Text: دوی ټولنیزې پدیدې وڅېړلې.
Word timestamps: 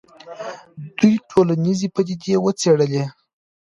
دوی 0.97 1.13
ټولنیزې 1.29 1.87
پدیدې 1.95 2.35
وڅېړلې. 2.43 3.03